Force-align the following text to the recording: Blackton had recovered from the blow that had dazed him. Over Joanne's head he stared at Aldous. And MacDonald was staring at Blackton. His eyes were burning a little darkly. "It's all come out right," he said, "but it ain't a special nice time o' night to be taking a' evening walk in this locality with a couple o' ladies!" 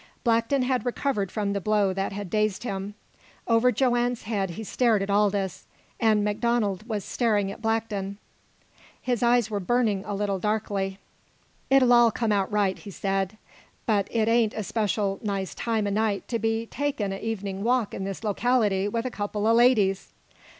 Blackton 0.23 0.63
had 0.63 0.83
recovered 0.83 1.31
from 1.31 1.53
the 1.53 1.61
blow 1.61 1.93
that 1.93 2.11
had 2.11 2.31
dazed 2.31 2.63
him. 2.63 2.95
Over 3.47 3.71
Joanne's 3.71 4.23
head 4.23 4.49
he 4.49 4.63
stared 4.63 5.03
at 5.03 5.11
Aldous. 5.11 5.67
And 5.99 6.23
MacDonald 6.23 6.89
was 6.89 7.05
staring 7.05 7.51
at 7.51 7.61
Blackton. 7.61 8.17
His 8.99 9.21
eyes 9.21 9.51
were 9.51 9.59
burning 9.59 10.03
a 10.05 10.15
little 10.15 10.39
darkly. 10.39 10.97
"It's 11.69 11.85
all 11.85 12.09
come 12.09 12.31
out 12.31 12.51
right," 12.51 12.79
he 12.79 12.89
said, 12.89 13.37
"but 13.85 14.07
it 14.09 14.27
ain't 14.27 14.55
a 14.55 14.63
special 14.63 15.19
nice 15.21 15.53
time 15.53 15.85
o' 15.85 15.91
night 15.91 16.27
to 16.29 16.39
be 16.39 16.65
taking 16.65 17.13
a' 17.13 17.19
evening 17.21 17.61
walk 17.63 17.93
in 17.93 18.03
this 18.03 18.23
locality 18.23 18.87
with 18.87 19.05
a 19.05 19.11
couple 19.11 19.45
o' 19.45 19.53
ladies!" 19.53 20.13